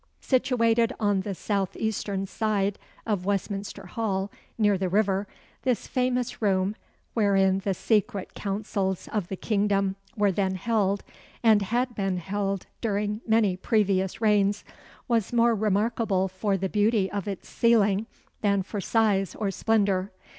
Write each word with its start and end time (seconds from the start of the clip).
Situated 0.19 0.91
on 0.99 1.21
the 1.21 1.35
south 1.35 1.77
eastern 1.77 2.25
side 2.25 2.79
of 3.05 3.23
Westminster 3.23 3.85
Hall, 3.85 4.31
near 4.57 4.75
the 4.75 4.89
river, 4.89 5.27
this 5.61 5.85
famous 5.85 6.41
room, 6.41 6.75
wherein 7.13 7.59
the 7.59 7.75
secret 7.75 8.33
councils 8.33 9.07
of 9.09 9.27
the 9.27 9.35
kingdom 9.35 9.95
were 10.17 10.31
then 10.31 10.55
held, 10.55 11.03
and 11.43 11.61
had 11.61 11.93
been 11.93 12.17
held 12.17 12.65
during 12.81 13.21
many 13.27 13.55
previous 13.55 14.19
reigns, 14.21 14.63
was 15.07 15.31
more 15.31 15.53
remarkable 15.53 16.27
for 16.27 16.57
the 16.57 16.67
beauty 16.67 17.11
of 17.11 17.27
its 17.27 17.47
ceiling 17.47 18.07
than 18.41 18.63
for 18.63 18.81
size 18.81 19.35
or 19.35 19.51
splendour. 19.51 20.09